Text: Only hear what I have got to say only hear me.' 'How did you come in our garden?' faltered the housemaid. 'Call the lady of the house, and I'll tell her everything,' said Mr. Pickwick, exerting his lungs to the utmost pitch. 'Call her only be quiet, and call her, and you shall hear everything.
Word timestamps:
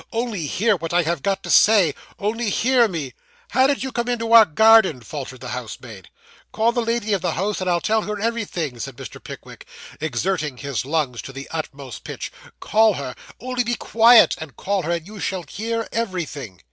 Only 0.11 0.47
hear 0.47 0.75
what 0.77 0.95
I 0.95 1.03
have 1.03 1.21
got 1.21 1.43
to 1.43 1.51
say 1.51 1.93
only 2.17 2.49
hear 2.49 2.87
me.' 2.87 3.13
'How 3.49 3.67
did 3.67 3.83
you 3.83 3.91
come 3.91 4.07
in 4.09 4.19
our 4.19 4.45
garden?' 4.45 5.01
faltered 5.01 5.41
the 5.41 5.49
housemaid. 5.49 6.09
'Call 6.51 6.71
the 6.71 6.81
lady 6.81 7.13
of 7.13 7.21
the 7.21 7.33
house, 7.33 7.61
and 7.61 7.69
I'll 7.69 7.79
tell 7.81 8.01
her 8.01 8.19
everything,' 8.19 8.79
said 8.79 8.97
Mr. 8.97 9.23
Pickwick, 9.23 9.67
exerting 9.99 10.57
his 10.57 10.85
lungs 10.85 11.21
to 11.21 11.31
the 11.31 11.47
utmost 11.51 12.03
pitch. 12.03 12.31
'Call 12.59 12.93
her 12.95 13.13
only 13.39 13.63
be 13.63 13.75
quiet, 13.75 14.33
and 14.39 14.55
call 14.57 14.81
her, 14.81 14.91
and 14.91 15.05
you 15.05 15.19
shall 15.19 15.43
hear 15.43 15.87
everything. 15.91 16.59